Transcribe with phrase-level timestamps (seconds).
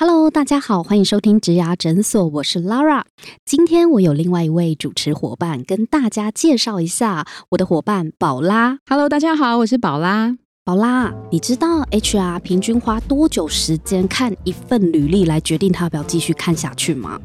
[0.00, 3.02] ！Hello，大家好，欢迎收听植牙诊所，我是 Lara。
[3.44, 8.78] 今天我有另外一位主持伙伴，跟大家介绍一下我的伙伴宝拉。
[8.88, 10.36] Hello，大家好，我是宝拉。
[10.64, 17.18] 宝拉，你知道 HR 平均花多久时间看一份履历来决定他要不要继续看下去吗？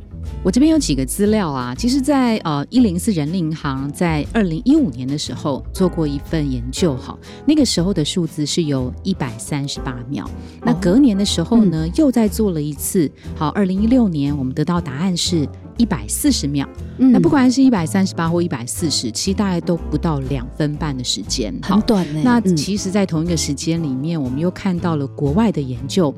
[0.43, 10.29] 我这边有几个资料啊，其实，在呃一零四人力银行在二零一五年的时候做过一份研究，哈，那个时候的数字是有一百三十八秒。
[10.61, 16.67] 那隔年的时候呢，又再做了一次，好，二零一六年我们得到答案是一百四十秒。
[16.97, 22.21] 那不管是一百三十八或一百四十，其实大概都不到两分半的时间，很短呢。
[22.21, 26.13] 那其实，在同一个时间里面，我们又看到了国外的研究。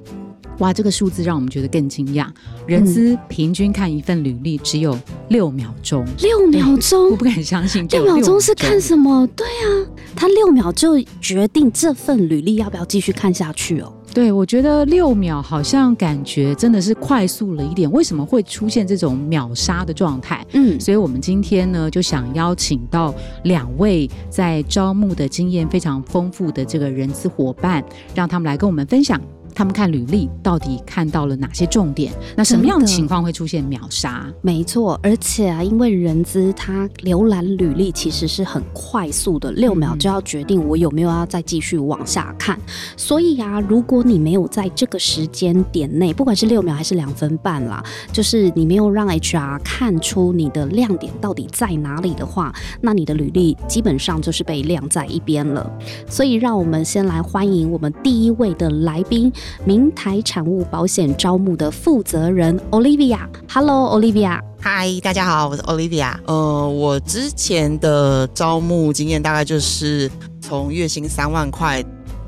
[0.59, 2.27] 哇，这个数字让我们觉得更惊讶。
[2.65, 4.97] 人资平均看一份履历只有
[5.29, 7.85] 六秒钟，六秒钟，我不敢相信。
[7.89, 9.27] 六秒钟是看什么？
[9.35, 13.91] 对啊，他六秒就决定这份履历要不要继续看下去哦。
[14.13, 17.91] 对，我觉得六秒好像感觉真的是快速了一点。
[17.91, 20.45] 为什么会出现这种秒杀的状态？
[20.53, 27.83] 嗯，所以我们今天呢就想邀请到两位在招募的经验非常丰富的这个人资伙伴，
[28.13, 29.19] 让他们来跟我们分享。
[29.55, 32.11] 他们看履历到底看到了哪些重点？
[32.35, 34.29] 那什么样的情况会出现秒杀？
[34.41, 42.59] 没错，而且啊，因为人资他浏览履历其实是很快速的，六秒就要决定我有没有要再继续往下看。
[42.97, 55.71] 所以啊，如果你没有在这个时间点内，不管是六秒还是两分半啦，就是你没有让 HR 看出你的亮点到底在哪里的话，那你的履历基本上就是被晾在一边了。
[56.09, 59.31] 所以，让我们先来欢迎我们第一位的来宾。
[59.65, 63.19] 明台产物保险招募的负责人 Olivia。
[63.49, 64.39] Hello，Olivia。
[64.59, 66.15] 嗨，大家好，我是 Olivia。
[66.25, 70.09] 呃，我之前的招募经验大概就是
[70.41, 71.83] 从月薪三万块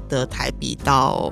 [0.08, 1.32] 的台币到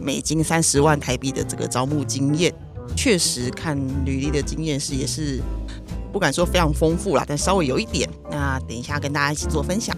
[0.00, 2.54] 美金三十万台币的这个招募经验，
[2.94, 5.40] 确实看履历的经验是也是
[6.12, 8.08] 不敢说非常丰富啦，但稍微有一点。
[8.30, 9.96] 那等一下跟大家一起做分享。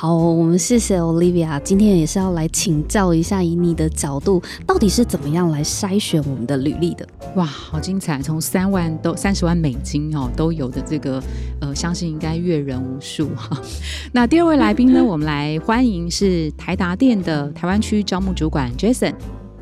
[0.00, 7.04] 好，我们谢谢 Olivia，今天也是要来请教一下，以你的角度，到底是怎么样来筛选我们的履历的？
[7.34, 8.22] 哇，好精彩！
[8.22, 11.20] 从三万都三十万美金哦都有的这个，
[11.60, 13.60] 呃，相信应该阅人无数哈。
[14.14, 19.14] 那第二位来宾呢，我们来欢迎是台达电的台湾区招募主管 Jason。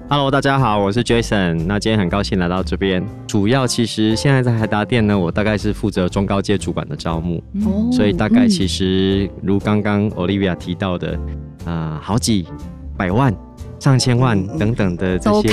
[0.09, 1.65] Hello，大家好，我是 Jason。
[1.67, 3.05] 那今天很高兴来到这边。
[3.27, 7.43] 主要其实现在在台达店呢，我大概是负责中高阶主管的招募，
[7.91, 11.19] 所以大概其实如刚刚 Olivia 提到的，
[11.65, 12.47] 啊，好几
[12.97, 13.35] 百万、
[13.81, 15.49] 上千万等等的这些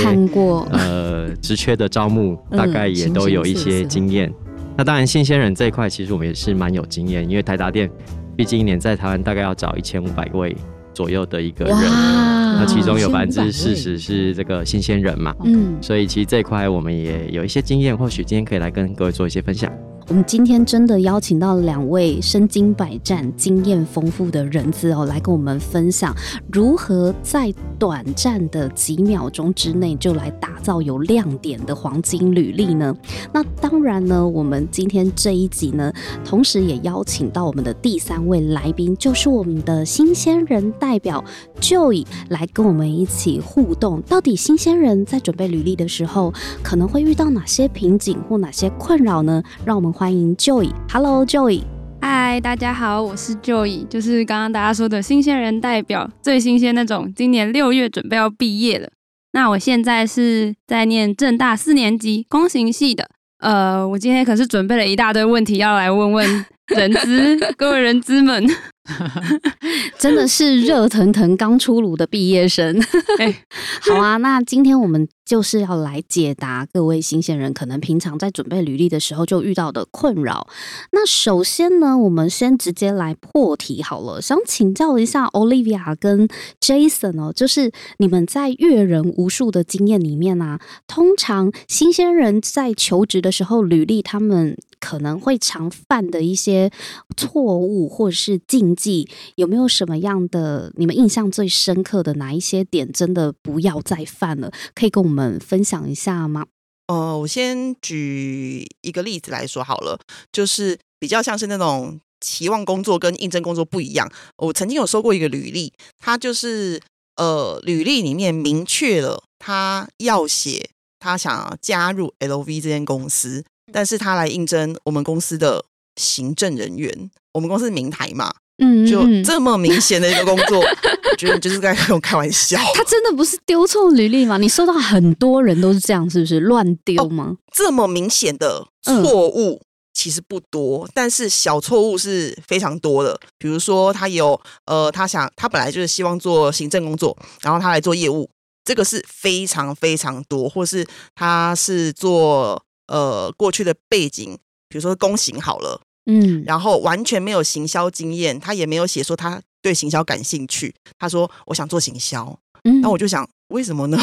[0.70, 4.32] 呃职缺的招募，大概也都有一些经验。
[4.76, 7.90] 那当然新鲜人这一块，其实我们也是蛮有经验，因为台达店
[8.36, 10.56] 毕竟一年在台湾大概要找一千五百位。
[10.94, 19.70] 左右的一个人，那其中有百分之四十是这个新鲜人嘛，嗯，所以其实这一块我们也有一些经验，或许今天可以来跟各位做一些分享。
[20.06, 26.14] 我们今天真的邀请到两位身经百战、经验丰富的人资哦，来跟我们分享
[26.52, 32.94] 如何在短暂的几秒钟之内就来打造有亮点的黄金履历呢？
[33.32, 35.90] 那当然呢，我们今天这一集呢，
[36.22, 41.24] 同时也邀请到我们的第三位来宾，就是我们的新鲜人代表
[41.62, 44.02] Joy 来跟我们一起互动。
[44.02, 46.30] 到底新鲜人在准备履历的时候，
[46.62, 49.42] 可能会遇到哪些瓶颈或哪些困扰呢？
[49.64, 49.93] 让我们。
[49.96, 51.62] 欢迎 Joy，Hello Joy，
[52.00, 58.88] 嗨，大家好，我是 Joy，就是刚刚大家说的新鲜人代表，最新鲜那种，今年六月准备要毕业了。
[59.34, 66.44] 那我现在是在念正大四年级工行系的，呃，我今天可是准备了一大堆问题要来问问
[66.74, 68.44] 人资 各位人资们。
[69.98, 72.80] 真的是热腾腾刚出炉的毕业生。
[73.80, 80.46] 好啊，那今天我们就是要来解答各位新鲜人可能平常在准备履历的时候就遇到的困扰。
[80.92, 86.28] 那首先呢，我们先直接来破题好了，想请教一下 Olivia 跟
[86.60, 96.70] Jason 哦，就是你们在阅人无数的经验里面啊，通常新鲜人在求职的时候，履历他们可能会常犯的一些
[97.16, 98.38] 错误或者是
[98.74, 102.90] 记有没有什么样的你们印象最深刻的哪一些点？
[102.92, 106.46] 真的不要再犯了，可以跟我们分享一下吗？
[106.86, 109.98] 呃，我先举一个例子来说好了，
[110.30, 114.10] 就是比较像是那种期望工作跟应征工作不一样。
[114.36, 116.80] 我曾经有收过一个履历，他就是
[117.16, 125.64] 呃，履历里面明确了他要写他想加入 LV 这间公司，但是他来应征我们公司的
[125.96, 127.10] 行政人员。
[127.32, 130.60] 我们公司名台嘛，嗯，就这么明显的一个工作，
[131.10, 132.58] 我觉得你就是在跟我开玩笑。
[132.74, 134.38] 他真的不是丢错履历吗？
[134.38, 137.36] 你收到很多人都是这样，是不是乱丢吗？
[137.52, 139.62] 这么明显的错误。
[139.96, 143.16] 其实不多，但是小错误是非常多的。
[143.38, 148.28] 比如说，他有呃，他想他本来就是希望做行政工作，然后他来做业务，
[148.64, 150.48] 这个是非常非常多。
[150.48, 150.84] 或是
[151.14, 154.36] 他是做呃过去的背景，
[154.68, 160.74] 比如说工行好了，嗯，然后完全没有行销经验，他也没有写说他对行销感兴趣。
[160.98, 163.98] 他说我想做行销，嗯那我就想为什么呢？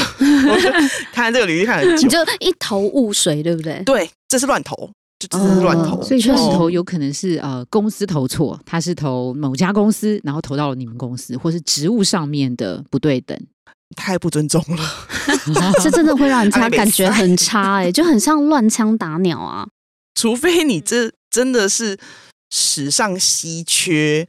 [1.13, 3.81] 看这个履历看很久，就一头雾水，对不对？
[3.83, 4.89] 对，这是乱投。
[5.19, 13.39] 就只是乱投，所以乱投有可能是呃公司投错，他是投某家公司，然后投到了你们公司，或是职务上面的不对等，
[13.95, 14.83] 太不尊重了，
[15.83, 19.67] 这真的会让人家 感觉很差哎，就很像乱枪打鸟啊！
[20.15, 21.97] 除非你这真的是
[22.51, 24.27] 史上稀缺，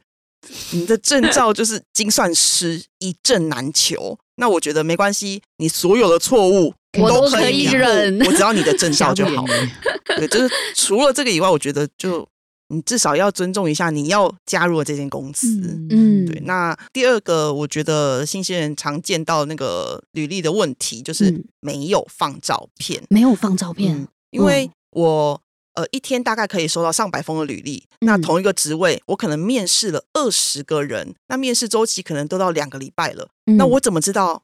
[0.71, 6.73] 你的证照就是精算师一证难求，那我觉得没关系，你所有的错误。
[6.99, 9.53] 我都可以忍，我只要你的证照就好了。
[10.15, 12.23] 对，就是除了这个以外，我觉得就
[12.67, 15.47] 你至少要尊重一下你要加入的这间公司。
[15.89, 16.39] 嗯，对。
[16.41, 24.07] 那第二个，我觉得新鲜人常见到那个履历的问题，就是没有放照片，没有放照片。
[24.29, 25.41] 因为我
[25.73, 33.29] 呃一天大概可以收到上百封的履历，那同一个职位，我可能面试了二十个人，那面试周期可能都到两个礼拜了。
[33.57, 34.43] 那我怎么知道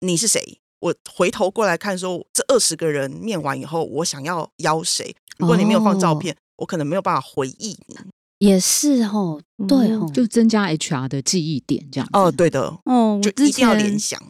[0.00, 0.58] 你是谁？
[0.80, 5.16] 我回头过来看，说这二十个人面完以后，我想要邀谁？
[5.38, 7.96] 如果你没有放照片，我可能没有办法回忆你。
[8.40, 12.06] 也是哦，对哦，就增加 HR 的记忆点这样。
[12.12, 14.20] 哦，对的，哦，就一定要联想。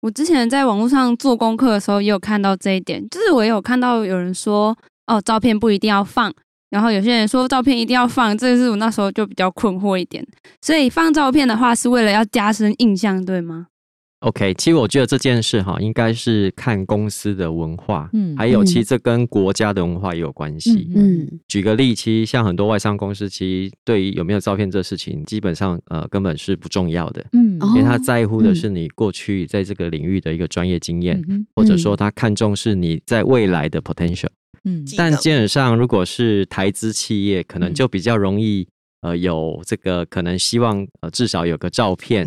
[0.00, 6.32] 我之前在网络上做功课的时候，也有看到这一点，就是我有看到有人说，哦，照片不一定要放，
[6.70, 10.26] 然后有些人说照片一定要放，这是我那时候就比较困惑一点。
[10.60, 13.66] 所以放照片的话，是为了要加深印象，对吗
[14.20, 20.90] ？OK，其实我觉得这件事哈，应该是看公司的文化，嗯，还有其实这跟国家的文化也有关系。
[20.96, 27.22] 嗯，举个例，其实像很多外商公司，其实对于有没有照片这事情，基本上呃根本是不重要的。
[27.34, 31.22] 嗯，因为他在乎的是你过去在这个领域的一个专业经验，
[31.54, 34.28] 或者说他看重是你在未来的 potential。
[34.64, 38.66] 嗯，但基本上如果是台资企业，可能就比较容易。
[39.04, 42.26] 呃，有这个可能，希望呃至少有个照片，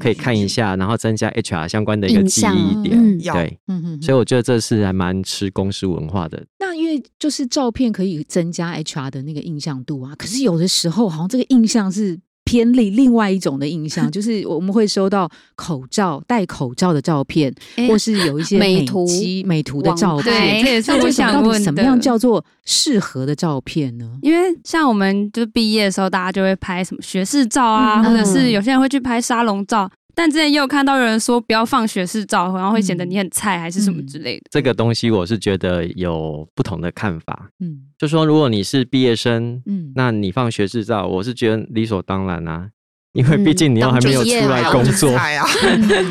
[0.00, 6.42] 可以看一下，然后增加 HR 相关的一个记忆点，对，嗯嗯所以我觉得这是还蛮吃公司文化的。
[6.58, 12.18] 那因为就是照片可以增加 HR 的那个印象度啊，可是有的时候好像这个印象是。
[12.54, 17.52] 偏离另外一种的印象， 就是我们会收到口罩戴口罩的照片，
[17.88, 19.04] 或是有一些美图
[19.44, 20.62] 美图的照片。
[20.64, 24.08] 这也是我想问，什么样叫做适合的照片呢？
[24.22, 29.90] 因为像我们就毕业的时候，大家就会拍什么学士照啊，或者是有些人会去拍沙龙照。
[30.14, 34.42] 但之前也有看到有人说不要放学士照，然后会显得你很菜还是什么之类的。
[34.50, 37.50] 这个东西我是觉得有不同的看法。
[37.60, 42.68] 嗯，就说如果你是毕业生，嗯，那你放学士照，我是觉得理所当然啊，
[43.14, 45.46] 因为毕竟你又还没有出来工作啊，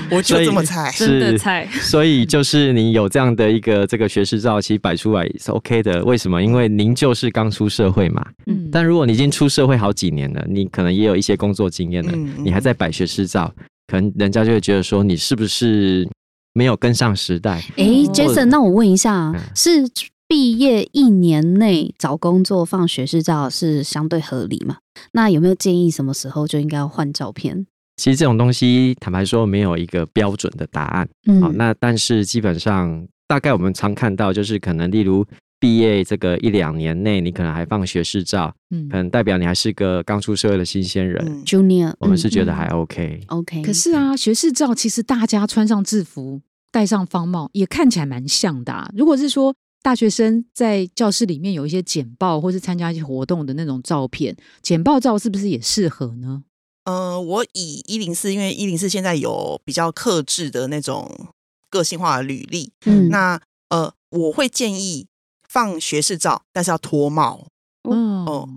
[0.10, 1.68] 我就 这么菜， 真的菜。
[1.72, 6.04] 所以就是你有这样的一个这个学士照，其实摆出来是 OK 的。
[6.04, 6.42] 为什么？
[6.42, 8.25] 因为您就是刚出社会嘛。
[8.48, 8.70] 嗯。
[8.72, 13.54] 但如果你已经出社会好几年了，你可能也有一些工作经验了，你还在摆学士照。
[13.88, 16.08] 可能人家就会觉得说你是不是
[16.54, 17.63] 没有跟上时代？
[17.78, 19.88] 哎，Jason，那我问一下，是
[20.28, 24.78] 毕业一年内找工作放学士照是相对合理吗？
[25.12, 27.66] 那有没有建议什么时候就应该要换照片？
[27.98, 31.08] 其实这种东西坦白说没有一个标准的答案。
[31.28, 35.25] 嗯好，那但是基本上大概我们常看到就是可能例如。
[35.63, 43.62] 毕业这个一两年内，你可能还放学士照，嗯，可能代表你还是个刚出社会的新鲜人，Junior，我们是觉得还 OK，OK。
[43.62, 48.74] 可是啊，学士照其实大家穿上制服，戴上方帽，也看起来蛮像的。
[48.74, 56.43] 啊如果是说大学生在教室里面有一些简报，或是参加一些活动的那种照片，简报照是不是也适合呢？
[56.84, 61.29] 呃，我以一零四，因为一零四现在有比较克制的那种
[61.70, 63.39] 个性化的履历，嗯，那
[63.70, 65.08] 呃，我会建议。
[65.53, 67.48] 放学士照，但是要脱帽
[67.83, 68.50] 哦。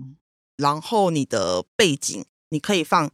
[0.55, 3.11] 然后你的背景你可以放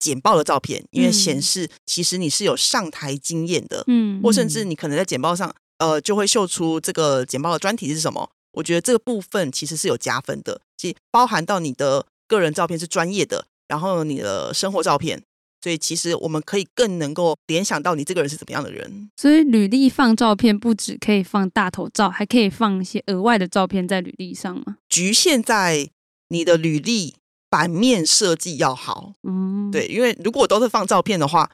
[0.00, 3.84] 简报的照片，因为显示其实你是有上台经验的。
[3.86, 8.30] 嗯，或甚至你可能在简报上，呃，就会秀出这个简报的专题是什么。
[8.54, 15.22] 我觉得这个部分其实是有加分的，即包含到你的个人照片是专业的，然后你的生活照片，
[15.64, 19.08] 所以其实我们可以更能够联想到你这个人是怎么样的人。
[19.16, 24.76] 所以履历放照片不只可以放大头照，还可以放一些额外的照片在履历上吗？
[24.90, 25.88] 局限在
[26.28, 27.14] 你的履历
[27.48, 31.50] 版面设计要好，嗯，对，因为如果都是放照片的话，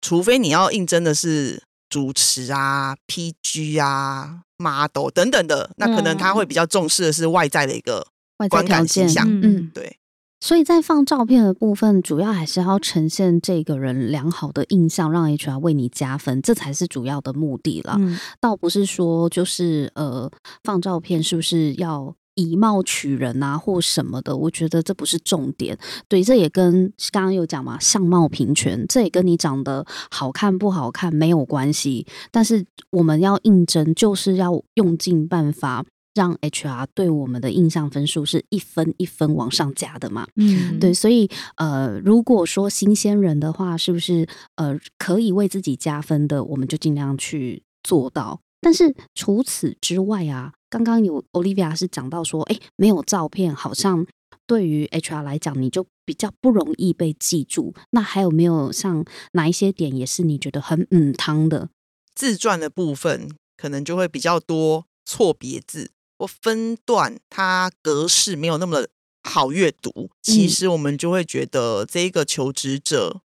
[0.00, 8.06] 除非你要应征的是主持啊、PG 啊、model 等等的，那可能他会比较重视的是外在的一个
[8.48, 9.98] 观感形象，嗯，对。
[10.46, 17.98] 所以在放照片的部分，主要还是要呈现这个人良好的印象，让 HR 为你加分，这才是主要的目的了。
[18.40, 20.30] 倒不是说就是呃
[20.62, 24.36] 放照片是不是要以貌取人啊，或什么的？
[24.36, 25.76] 我觉得这不是重点。
[26.08, 32.06] 对，这也跟刚刚有讲嘛，相貌平权，这也跟你长得好看不好看没有关系。
[32.30, 35.84] 但是我们要应征，就是要用尽办法。
[36.16, 40.26] 让 HR 对我们的印象分数是一分一分往上加的嘛？
[40.36, 48.40] 嗯，对，所以呃，如果说新鲜人的话，是不是呃可以为自己加分的，我们就尽量去做到。
[48.62, 54.06] 但是除此之外啊，刚刚有 Olivia 是讲到说，哎，没有照片，好像
[54.46, 57.74] 对于 HR 来讲，你就比较不容易被记住。
[57.90, 61.68] 那还有没有像哪一些点也是你觉得很嗯汤的？
[62.14, 65.90] 自传的部分可能就会比较多错别字。
[66.18, 68.86] 或分段，它格式没有那么
[69.22, 73.20] 好阅读，其实我们就会觉得这个求职者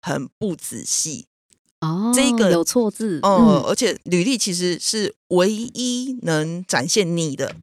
[0.00, 1.26] 很不仔细
[1.80, 2.12] 哦。
[2.14, 7.56] 这个有错字，嗯，而且履历其实是唯一能展现你的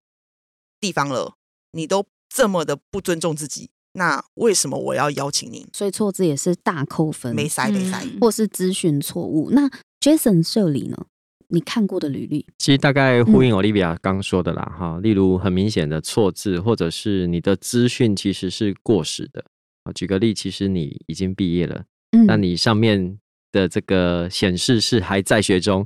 [0.80, 1.36] 地方了，
[1.72, 5.68] 你都这么的不尊重自己，那为什么我要邀请你？
[5.74, 9.50] 所以错字也是大扣分，没塞没塞，或是资讯错误。
[9.52, 11.08] 那 Jason 这里呢？
[11.52, 19.44] 你看过的履历，其实大概呼应 Olivia 刚说的啦，哈，例如很明显的错字，或者是你的资讯其实是过时的。
[19.84, 23.18] 啊，举个例，其实你已经毕业了，嗯，那你上面
[23.52, 25.86] 的这个显示是还在学中。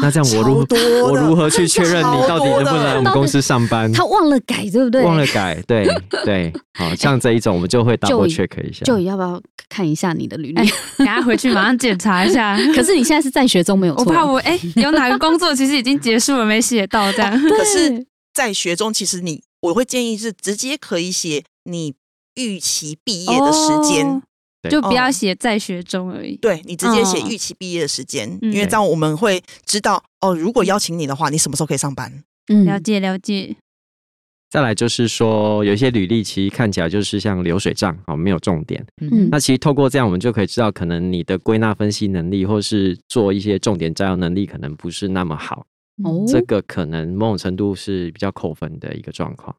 [0.00, 0.66] 那这样我如
[1.04, 3.92] 我如何去确认你到底能不能来我们公司上班？
[3.92, 5.02] 他忘了改，对不对？
[5.02, 5.86] 忘了改，对
[6.24, 6.52] 对。
[6.76, 8.84] 好像这一种，我们就会 double check 一下。
[8.84, 10.70] 就要不要看一下你的履历？
[10.98, 12.56] 等下回去马上检查一下。
[12.74, 13.94] 可是你现在是在学中没有？
[13.94, 17.32] 我怕我哎，有哪个工作其实已经结束了没写到这样？
[17.48, 21.94] 可是在学中，其实你我会建议是直接可以写你
[22.34, 24.22] 预期毕业的时间。
[24.70, 26.36] 就不要写在学中而已。
[26.36, 32.22] 对你直接写预期毕业的时间，因为这样我们会知道哦，如果邀请你的话，你什么时候可以上班？
[32.48, 33.56] 嗯，了解了解。
[34.50, 38.86] 再来就是说，有一些履历其实看起来就是像流水账哦，没有重点。
[39.00, 45.66] 嗯，那其实透过这样，我们就可以知道，可能你的归纳分析能力，或是做一些重点摘要能力，可能不是那么好。
[46.04, 49.54] 哦，这个可能某种程度是比较扣分的一个状况。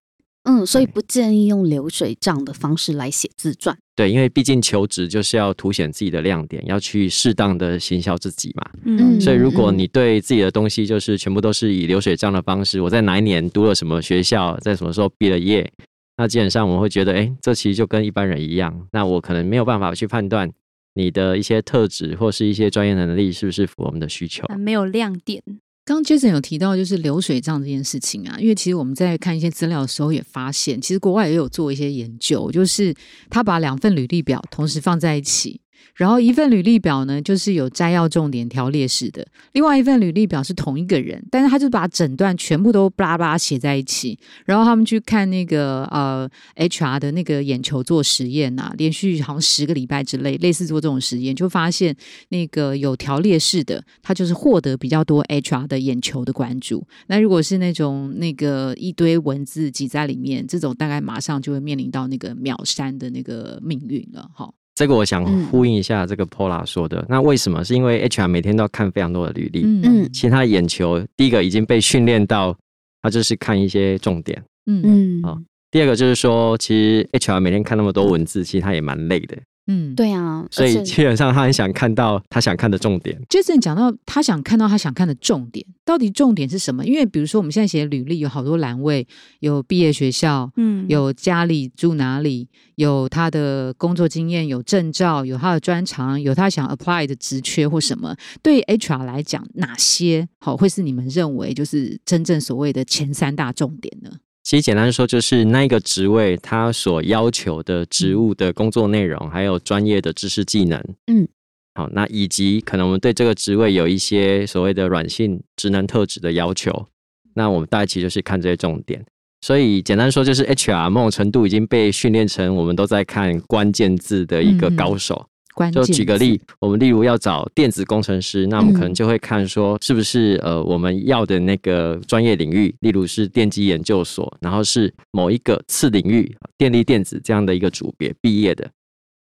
[0.45, 3.77] 嗯，所以不建议用流水账的方式来写自传。
[3.95, 8.69] 对，因为毕竟求职就是要凸显自己的亮点，要去适当的行销自己嘛。
[8.83, 15.71] 嗯，所以如果你对自己的东西就是全部都是以流水账的方式，我在哪一年读了什么学校，在什么时候毕了业，
[16.17, 18.87] 那基本上我们会觉得，哎，这其实就跟一般人一样。
[18.91, 20.51] 那我可能没有办法去判断
[20.93, 25.41] 你的一些特质或是一些专业能力是不是符合我们的需求，没有亮点。
[25.85, 32.91] 刚 Jason 有提到就是流水账这件事情啊，因为其实我们在看一些资料的时候也发现，其实国外也有做一些研究，就是
[33.29, 35.61] 他把两份履历表同时放在一起。
[35.95, 44.17] 然后一份履历表呢，就是有摘要重点条列式的；另外一份履历表是同一个人，但是他就把整段全部都巴拉巴拉写在一起。
[44.45, 51.95] 然后他们去看那个呃 HR 的那个眼球做实验啊，连续好像十个礼拜之类，类似做这种实验，就发现
[52.29, 56.85] 那个有条列式的，他就是获得比较多 HR 的眼球的关注。
[57.07, 64.51] 那如果是那种那个一堆文字挤在里面，这种大概马上就会面临到那个秒删的那个命运了，哈。
[64.75, 67.63] 这个我想呼应一下这个 Pola 说的，那为什么？
[67.63, 72.55] 是因为 HR 每天都要看非常多的履历，嗯，其实他的眼球第一个已经被训练到，
[73.01, 74.81] 他就是看一些重点，嗯。
[74.83, 75.39] 嗯，好，
[75.71, 79.37] 第二个就是说，其实 HR 每天看那么多文字，其实他也蛮累的。
[79.67, 83.19] 嗯，对啊，所以基本上他很想看到他想看的重点。
[83.29, 86.85] Jason 讲到他想看到他想看的重点，到底重点是什么？
[86.85, 89.07] 因为比如说我们现在写履历有好多栏位，
[89.39, 98.15] 有毕业学校，嗯，有家里住哪里，有他的工作经验，有证照，有他的专长，有他想 apply 的职缺或什么。
[98.43, 104.11] 对 HR 来讲，哪些好会是你们认为就是真正所谓的前三大重点呢？
[104.45, 110.79] 其实简单说，就是那一个职位他所要求的职务的工作内容，还有专业的知识技能。
[111.07, 111.27] 嗯，
[111.73, 116.85] 好，那以及可能我们对这个职位有一些所谓的软性职能特质的要求。
[117.33, 119.03] 那我们大概其实就是看这些重点。
[119.41, 125.27] 所以简单说，就是 HR 某种程度已经被训练成我们都在看关键字的一个高手。
[125.71, 138.69] 就举个例，我们例如要找电子工程师，那我们可能就会看说是不是呃我们要的那个专业领域，例如是电机研究所，然后是某一个次领域电力电子这样的一个组别毕业的。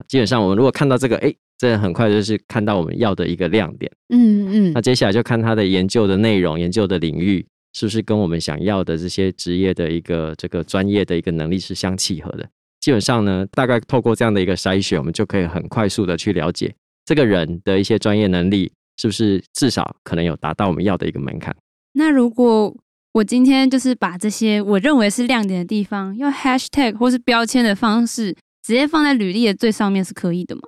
[0.08, 3.92] 基本上我们如果看到这个，哎，这很快就是看到我们要的一个亮点。
[4.10, 4.74] 嗯嗯。
[4.74, 12.48] 那接下来就看他的研究的内容、研究的领域是不是跟我们想要的这些职业的一个这个专业的一个能力是相契合的。
[12.88, 21.54] 基本上呢，大概透过这样的一个筛选，我们就可以很快速的去了解这个人的一些专业能力是不是至少可能有达到我们要的一个门槛。
[21.96, 22.74] 那如果
[23.12, 30.62] 我今天就是把这些我认为是亮点的地方，用 hashtag 或是标签的方式，直接放在履历的最上面是可以的吗？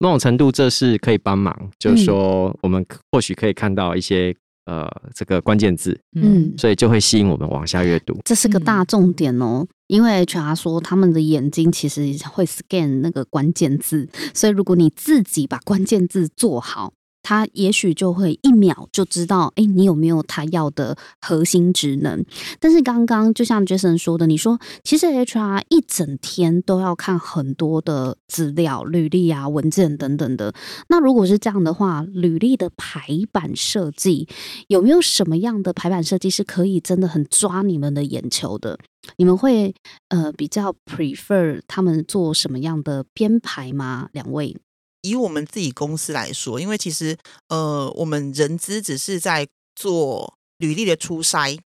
[0.00, 4.36] 某种程度这是可以帮忙，就是说我们或许可以看到一些。
[4.66, 8.18] 呃，这个关键字，嗯，所以就会吸引我们往下阅读。
[8.24, 16.92] 这是个大重点哦，因为 HR 说他们的眼睛其实会 scan 那个关键字，所以如果你自己把关键字做好。
[17.30, 22.24] 他也许就会一秒就知道，哎，你有没有他要的核心职能？
[22.58, 30.52] 但是刚刚就像 Jason 说的，你说其实 HR 一整天都要看很多的资料、履历啊、文件等等的。
[30.88, 34.26] 那如果是这样的话，履历的排版设计
[34.66, 38.76] 有没有什么样的排版设计是可以真的很抓你们的眼球的？
[39.18, 39.72] 你们会
[40.08, 44.08] 呃比较 prefer 他们做什么样的编排吗？
[44.12, 44.56] 两位？
[45.02, 47.16] 以我们自己公司来说，因为其实
[47.48, 51.58] 呃，我们人资只是在做履历的初筛，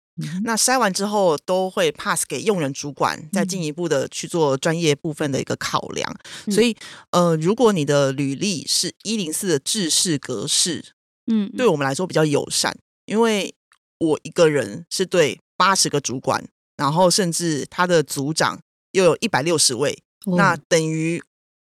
[0.44, 6.16] 那筛完之后都会 pass 给用人主管，再进一步的去做专业部分的一个考量。
[6.50, 6.76] 所以
[7.10, 10.92] 呃，如果你的履历是一零四的制式格式，
[11.26, 12.76] 嗯，对我们来说比较友善，
[13.06, 13.52] 因为
[13.98, 18.60] 我一个人是对八十个主管，然后甚至他的组长
[18.92, 19.98] 又有一百六十位，
[20.36, 21.20] 那等于。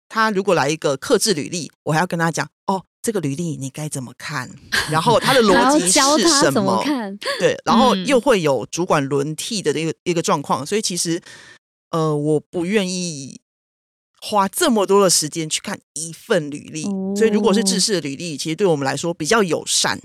[0.09, 4.51] 他如果来一个克制履历，我还要跟他讲哦，这个履历你该怎么看？
[4.91, 6.85] 然后他的 逻辑是什么？
[7.39, 11.21] 对，然后又会有主管轮替的一个一个状况，所以其实
[11.91, 13.41] 呃，我不愿意
[14.21, 16.85] 花这么多的时间去看一份履历。
[17.17, 20.01] 所以如果是制式的履历，其实对我们来说比较友善，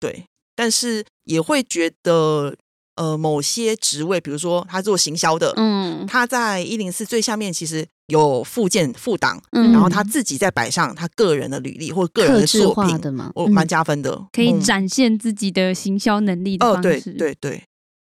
[0.00, 2.56] 对，但是也会觉得。
[2.96, 17.12] 呃，某些职位，比如说他做行销的，嗯，他在一零四最下面其实有附件附档，嗯，然后他自己再摆上他个人的履历或个人的作品的嘛，我蛮加分的，可以展现自己的行销能力的方式。
[17.12, 17.62] 对对对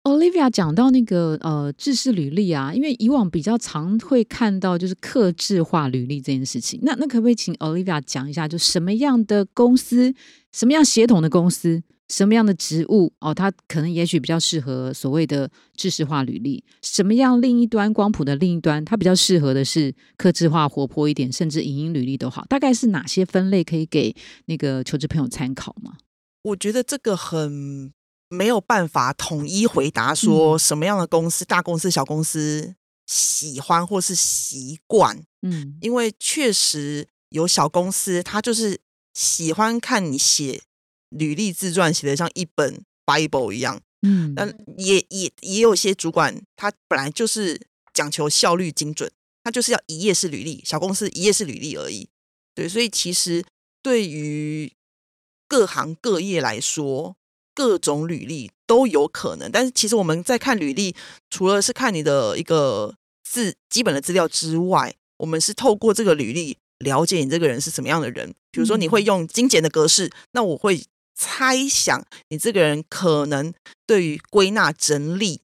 [0.03, 10.13] ，Olivia 讲到那个呃，制式履历啊，因为以往比较常会看到就是克制化履历这件事情，那那可不可以请 Olivia 讲一下，就什么样的公司，
[10.51, 11.81] 什么样协同的公司？
[12.15, 16.63] 什么样的职务哦，它可能也许比较适合所谓的知识化履历。
[16.83, 22.45] 什么样另一端光谱的另一端，它比较适合的是克制化、活泼一点，甚至影音履历都好。
[22.45, 25.93] 大概是哪些分类可以给那个求职朋友参考吗？
[26.43, 27.91] 我觉得这个很
[28.29, 32.75] 没有办法统一回答，说什么样的公司，大公司、小公司
[33.07, 35.23] 喜欢或是习惯。
[35.41, 38.79] 嗯，因为确实有小公司，它就是
[39.15, 40.61] 喜欢看你写。
[41.17, 49.11] 履历自传写的像一本 Bible 一样，嗯，但也也也有些主管，他本来就是讲求效率精准，
[49.43, 52.07] 他就是要一页式履历，小公司一页式履历而已。
[52.55, 53.43] 对，所以其实
[53.81, 54.71] 对于
[55.47, 57.15] 各行各业来说，
[57.53, 59.51] 各种履历都有可能。
[59.51, 60.95] 但是其实我们在看履历，
[61.29, 68.33] 除了是看你的一个字基本的资料之外，我们是透过这个履历了解你这个人是什么样的人。
[68.51, 70.81] 比如说你会用精简的格式，那我会。
[71.15, 73.53] 猜想你这个人可能
[73.85, 75.41] 对于归纳、整理、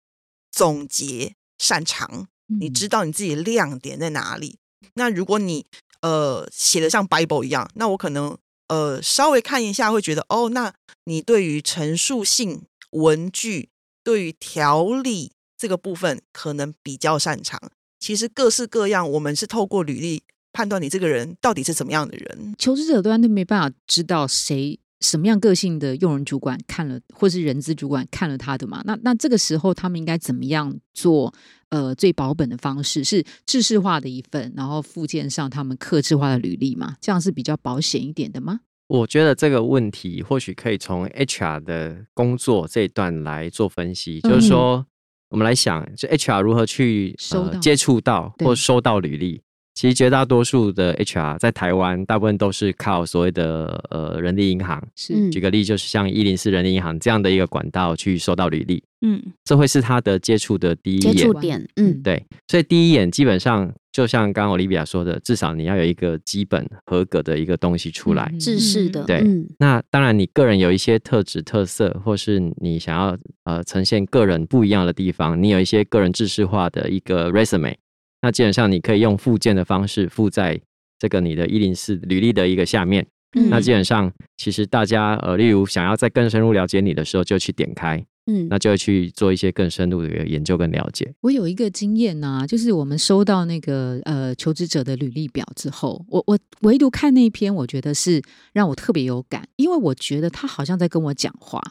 [0.52, 2.28] 总结擅长，
[2.60, 4.58] 你知道你自己亮点在哪里。
[4.96, 5.66] 那如果你
[6.02, 10.74] 呃写的像 Bible 一样，那我可能呃稍微看一下会觉得哦，那
[11.06, 13.70] 你对于陈述性文句、
[14.04, 17.60] 对于条理这个部分可能比较擅长。
[18.00, 22.56] 其实各式各样，我们是透过履历判断你这个人到底是怎么样的人。
[22.58, 24.80] 求职者端都没办法知道谁。
[25.00, 28.82] 什么样个性的用人主管看了，或是人资主管看了他的嘛？
[28.86, 31.34] 那那这个时候他们应该怎么样做？
[31.70, 36.96] 呃，最保本的方式是制式化的一份，然后附件上他们克制化的履历嘛？
[37.00, 38.62] 这样是比较保险一点的吗？
[38.88, 44.84] 我觉得这个问题或许可以从 HR 的工作这一段来做分析，就是说，
[45.30, 49.40] 我们来想，就 HR 如何去收接触到或收到履历。
[49.80, 54.86] 其实绝大多数的 HR 在台湾，大部分都是靠所谓的呃人力银行。
[54.94, 58.84] 是，举个例，就是像一零四人力银行这样的一个管道去收到履历。
[59.00, 61.66] 嗯，这会是他的接触的第一接触点。
[61.78, 62.22] 嗯，对。
[62.50, 69.06] 所以第一眼基本上就像刚刚 Olivia 说的，至少你要有一个基本合格的一个东西出来，制式的。
[69.06, 69.26] 对。
[69.60, 77.76] 那当然，你个人有一些特质特色，或是你想要呃呈现个人不一样的地方，你有一些个人制式化的一个 resume。
[78.22, 80.60] 那基本上你可以用附件的方式附在
[80.98, 83.06] 这个你的一零四履历的一个下面。
[83.32, 91.14] 那基本上其实大家呃，例如想要再更深入了解你的时候，就去点开，嗯，那就会去做一些更深入的研究跟了解。
[91.22, 98.20] 我有一个经验呢，就是我们收到那个呃求职者的履历表之后，我我唯独看那一篇，我觉得是
[98.52, 101.62] 让我特别有感，因为我觉得他好像在跟我讲话。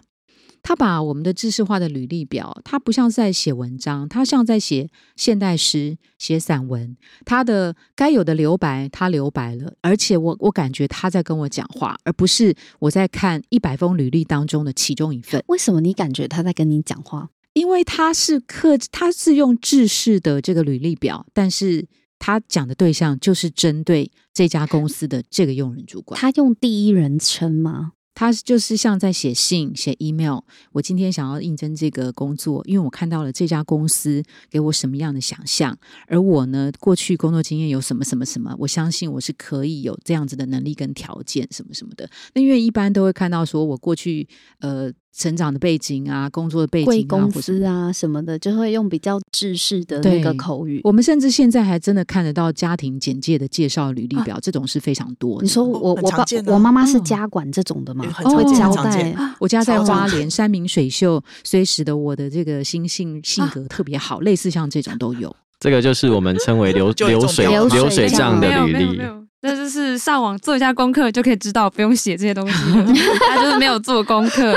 [0.69, 6.95] 他把我们的知识化的履历表，他不像在写文章，他像在写现代诗、写散文。
[7.25, 15.43] 他的该有的留白，他留白了，而且我我感觉他在跟我讲话，而不是我在看一百封履历当中的其中一份。
[15.47, 17.31] 为什么你感觉他在跟你讲话？
[17.55, 26.21] 因为他是客，他是用制式的这个履历表，但是他讲的对象就是针对这家公司的这个用人主管。
[26.21, 27.93] 他用第一人称吗？
[28.19, 30.41] 他就是像在写信、写 email。
[30.73, 35.79] 我今天想要应征这个工作，因为我看到了这家公司给我什么样的想象，
[36.09, 42.11] 而我呢，过去工作经验有什么什么什么，我相信我是可以有这样子的能力跟条件，什么什么的。
[42.35, 44.27] 那因为一般都会看到说我过去
[44.59, 44.93] 呃。
[45.19, 50.81] 成长的背景啊，工作的背景，贵公司啊什么的，就会用比较制式的那个口语。
[50.85, 55.43] 我们甚至现在还真的看得到家庭简介的介绍履历表，这种是非常多。
[55.43, 58.05] 你说我我爸我妈妈是家管这种的吗？
[58.13, 65.35] 会交代我家在花莲，山明水秀，虽使得我的这个心性性格特别好，类似像这种都有。
[65.59, 69.01] 这个就是我们称为流 流水流水账的履历。
[69.49, 72.55] 那就是上网做一下功课就可以知道，不用写这些东西。
[73.29, 74.55] 他就是没有做功课。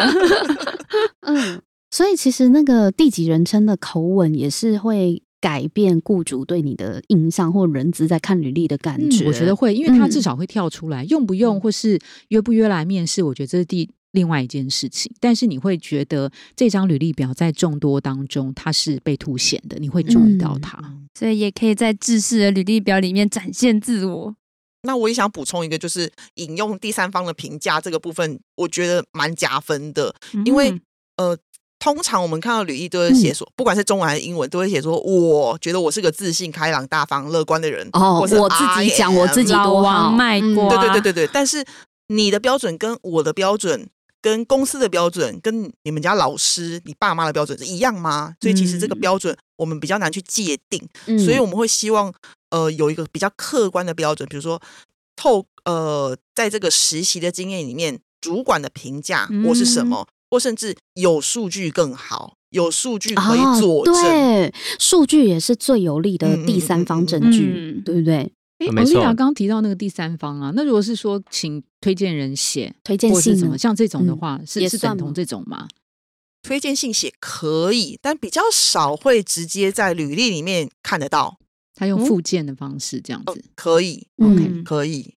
[1.21, 9.25] 嗯，所以其实那个第几人称的口吻也是会改变雇主对你的印象，或人资在看履历的感觉。
[9.25, 11.99] 我觉得会，因为他至少会跳出来，用不用或是
[12.29, 15.11] 约不约来面试，我觉得这是第另外一件事情。
[15.19, 20.77] 但是你会觉得这张履历表在众多当中它是被凸显的，你会注意到它，
[21.17, 24.35] 所以也可以在制式的履历表里面展现自我。
[24.83, 30.13] 那我也想补充一个，就是引用第三方的评价这个部分，我觉得蛮加分的。
[30.45, 30.81] 因为
[31.17, 31.37] 呃，
[31.77, 37.87] 通常我们看到履历都会写说，不管是中文还是英文，都会写说，我觉得我是个自信、开朗、大方、乐观的人。
[37.93, 40.69] 哦，我自己讲我自己多好，卖瓜。
[40.69, 41.29] 对对对对对。
[41.31, 41.63] 但是
[42.07, 43.87] 你的标准跟我的标准、
[44.21, 48.33] 跟公司的标准、跟你们家老师、你爸妈的标准是一样吗？
[48.41, 50.81] 所以其实这个标准我们比较难去界定。
[51.17, 52.13] 所以我们会希望。
[52.51, 54.61] 呃，有一个比较客观的标准，比如说
[55.15, 68.29] 透呃，在这个实习的经验里面，主管的评价或是什么，或甚至有数据更好，有数据可以佐证，对，数据也是最有力的第三方证据，对不对？
[68.59, 75.69] 哎，王丽雅刚刚提到那个第三方啊，那如果是说请推荐人写推荐信什么，像这种的话，是是等同这种吗？
[76.41, 81.37] 推荐信写可以，但比较少会直接在履历里面看得到。
[81.73, 85.15] 他用附件的方式这样子可以，OK，可以。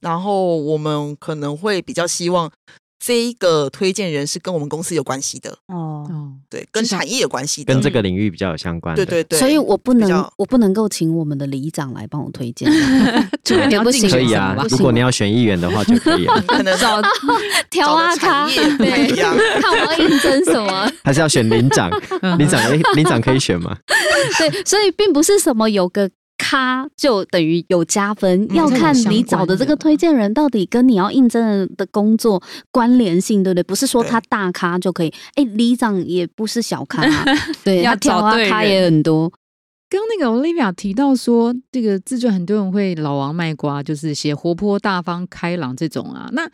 [0.00, 2.50] 然后我们可能会比较希望。
[2.98, 6.04] 这一个推荐人是跟我们公司有关系的哦，
[6.50, 8.94] 对，跟产业有关系，跟这个领域比较有相关。
[8.96, 12.70] 对对对，所以我不能，我不能够请我们的里长来帮我推荐，
[13.70, 14.56] 也不行，可以啊。
[14.68, 16.42] 如果你要选议员的话，就可以了。
[16.48, 17.00] 可能找
[17.70, 19.08] 挑啊他，对，
[19.60, 21.90] 看我要应征什么，还是要选领长？
[22.38, 22.60] 领长，
[22.94, 23.76] 领长可以选吗？
[24.38, 26.10] 对，所以并不是什么有个。
[26.38, 33.62] 咖就等于有加分，要看你找的这个推荐人到底跟你要应征的工作关联性，对不对？
[33.64, 35.12] 不是说他大咖就可以。
[35.34, 37.02] 哎，里长也不是小咖，
[37.62, 39.30] 对，要挑啊，咖也很多。
[39.90, 46.48] 刚那个 Olivia 提到说，这个自传很多人会老王卖瓜，就是写活泼大方、开朗这种啊，那。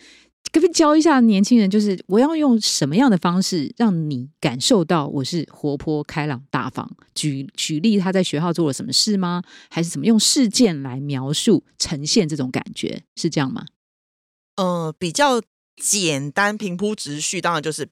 [0.55, 6.89] 可不可以教一下年轻人，就是我要用什么样的方式让你感受到我是活泼开朗大方？
[7.13, 9.43] 举举例，他在学校做了什么事吗？
[9.69, 13.03] 还是怎么用事件来描述呈现这种感觉？
[13.17, 13.67] 是这样吗？
[14.55, 15.43] 呃，比较
[15.75, 17.89] 简单平铺直叙，当然就是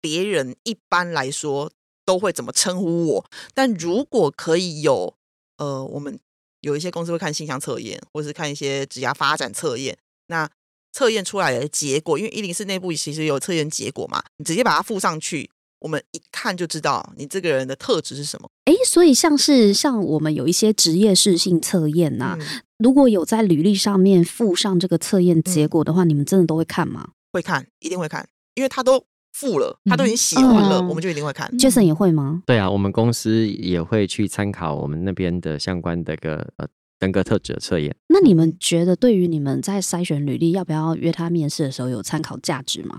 [0.00, 1.70] 别人一般来说
[2.06, 3.30] 都会怎么称呼我。
[3.52, 5.18] 但如果可以有，
[5.58, 6.18] 呃，我们
[6.62, 10.48] 有一些公司会看形象测验，或是看一些职涯发展测验，那。
[10.92, 15.50] 测验出来的结果，因为一零四内部其实有测验结果嘛，你直接把它附上去，
[15.80, 18.48] 我们一看就知道你这个人的特质是什么。
[18.66, 22.38] 哎，所以像是像我们有一些职业适性测验呐，
[22.78, 27.10] 如果有在履历上面附上这个测验结果的话，你们真的都会看吗？
[27.32, 29.02] 会看，一定会看，因为他都
[29.32, 31.50] 附了，他都已经写完了，我们就一定会看。
[31.58, 32.42] Jason 也会吗？
[32.44, 36.68] 对啊，我们公司也会去参考我们那边的相关的个呃
[37.02, 37.94] 人格特质的测验。
[38.08, 42.98] 那你们觉得对于你们在筛选履历要不要约他面试的时候有参考价值吗？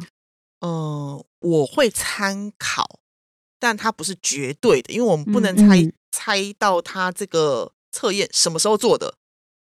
[0.59, 2.99] 嗯，我会参考。
[3.59, 9.15] 但它不是绝对的，因为我们不能猜猜到他这个测验什么时候做的，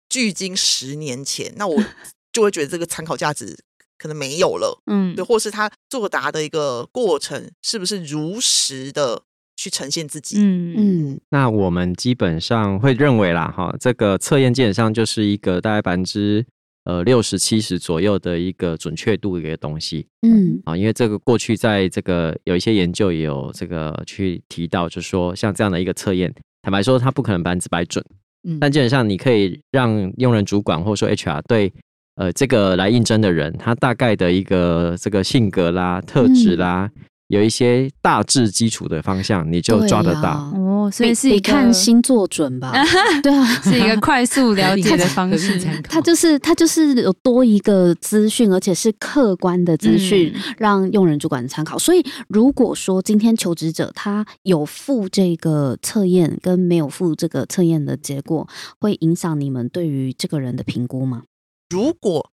[0.08, 1.82] 距今十年前，那我
[2.32, 3.58] 就会觉得这个参考价值
[3.98, 4.80] 可能没有了。
[4.86, 9.24] 嗯，对，或是他作答的一个过程是不是如实的
[9.58, 10.36] 去呈现自己？
[10.40, 11.20] 嗯嗯。
[11.30, 16.46] 那我们基本上会认为啦，哈，这个测验基本上就是一个大概百分之。
[16.84, 28.02] 呃，六十七十左右的一个准确度一个东西，嗯，啊，因为这个过去在这个有一些研究也有这个去提到，就是说像这样的一个测验，坦白说它不可能百分之百准，
[28.48, 31.70] 嗯，但基本上你可以让用人主管或者说 HR 对
[32.14, 36.90] 呃这个来应征的人，他大概的一个这个性格啦、特质啦。
[37.28, 40.90] 有一些大致基础的方向，你就抓得到哦。
[40.90, 42.72] 所以是一看星座准吧？
[43.22, 45.60] 对啊，是一个快速了解的方式。
[45.82, 51.78] 它就是它就是有多一个资讯，而且是客观的资讯，让用人主管参考。
[51.78, 58.48] 所以，如果说今天求职者他有付这个测验，跟没有付这个测验的结果，
[58.80, 61.24] 会影响你们对于这个人的评估吗？
[61.68, 62.30] 如果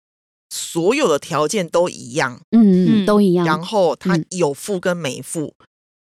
[0.56, 3.46] 所有的条件都一样，嗯嗯，都一样。
[3.46, 5.54] 然后他有付跟没付，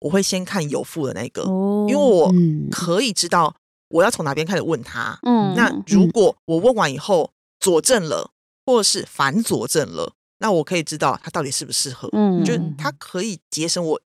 [0.00, 1.42] 我会先看有付的那个，
[1.88, 2.30] 因为我
[2.70, 3.54] 可以知道
[3.88, 5.18] 我要从哪边开始问他。
[5.22, 8.30] 嗯，那如果我问完以后佐证了，
[8.66, 12.10] 或者是反佐证了，那我可以知道他到底适不适合。
[12.12, 14.00] 嗯，就他可以节省我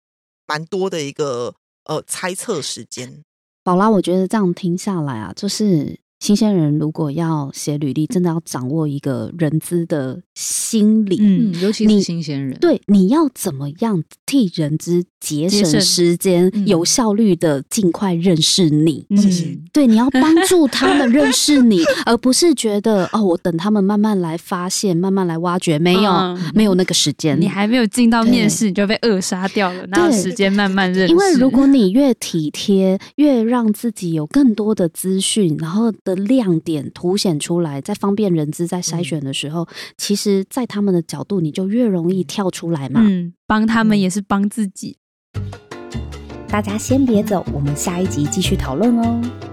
[0.45, 3.23] 蛮多的一个呃猜测时间。
[3.63, 6.02] 宝拉，我觉得这样听下来啊，就是。
[6.23, 19.57] 新鲜人如果要写履历，真的要掌握一个人资的心理，嗯，尤其是新鲜人，对，你要怎么样替人资节省时间，有效率的尽快认识你，谢谢。
[19.73, 31.11] 对，你要帮助他们认识你， 而不是觉得哦，我等他们慢慢来发现，慢慢来挖掘，没有，没有那个时间，你还没有进到面试，你就被扼杀掉了，哪有时间慢慢认识？
[31.11, 36.12] 因为如果你越体贴，越让自己有更多的资讯，然后的。
[36.15, 43.01] 亮点凸显出来，在方便人资在筛选的时候，其实，在他们的角度，你就越容易跳出来嘛。
[43.03, 44.97] 嗯，帮他们也是帮自己。
[46.47, 49.52] 大家先别走，我们下一集继续讨论哦。